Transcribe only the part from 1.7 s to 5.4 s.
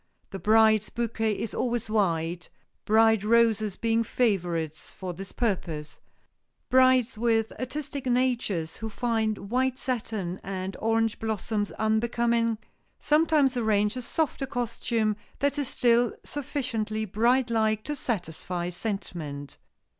white, bride roses being favorites for this